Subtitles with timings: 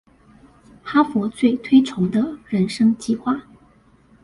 [0.81, 3.39] 哈佛最推崇的人生計畫